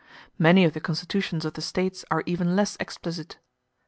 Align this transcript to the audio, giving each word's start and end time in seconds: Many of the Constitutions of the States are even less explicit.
Many 0.39 0.65
of 0.65 0.73
the 0.73 0.79
Constitutions 0.81 1.45
of 1.45 1.53
the 1.53 1.61
States 1.61 2.03
are 2.09 2.23
even 2.25 2.55
less 2.55 2.75
explicit. 2.79 3.37